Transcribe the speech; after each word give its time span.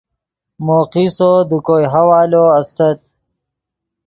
مو 0.65 0.77
قصو 0.91 1.31
دے 1.49 1.57
کوئے 1.65 1.85
حوالو 1.93 2.43
استت 2.59 2.99